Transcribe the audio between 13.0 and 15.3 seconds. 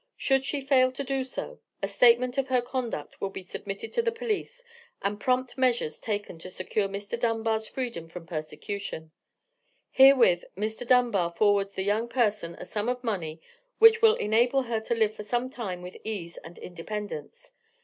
money which will enable her to live for